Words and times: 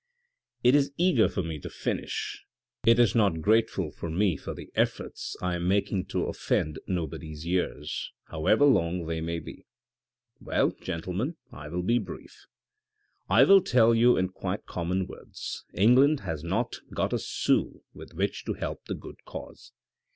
"It 0.63 0.73
is 0.73 0.91
eager 0.97 1.29
for 1.29 1.43
me 1.43 1.59
to 1.59 1.69
finish, 1.69 2.43
it 2.87 2.97
is 2.97 3.13
not 3.13 3.39
grateful 3.39 3.91
to 3.99 4.09
me 4.09 4.35
for 4.35 4.55
388 4.55 4.55
THE 4.55 4.63
RED 4.63 4.87
AND 4.87 4.89
THE 4.89 4.97
BLACK 4.97 4.97
the 4.97 5.05
efforts 5.05 5.35
I 5.43 5.53
am 5.57 5.67
making 5.67 6.05
to 6.07 6.23
offend 6.25 6.79
nobody's 6.87 7.45
ears, 7.45 8.11
however 8.23 8.65
long 8.65 9.05
they 9.05 9.21
may 9.21 9.37
be. 9.37 9.67
Well, 10.39 10.71
gentlemen, 10.71 11.37
I 11.51 11.67
will 11.69 11.83
be 11.83 11.99
brief." 11.99 12.47
I 13.29 13.43
will 13.43 13.61
tell 13.61 13.93
you 13.93 14.17
in 14.17 14.29
quite 14.29 14.65
common 14.65 15.05
words: 15.05 15.65
England 15.75 16.21
has 16.21 16.43
not 16.43 16.77
got 16.95 17.13
a 17.13 17.19
sou 17.19 17.83
with 17.93 18.15
which 18.15 18.43
to 18.45 18.53
help 18.53 18.85
the 18.85 18.95
good 18.95 19.23
cause. 19.25 19.71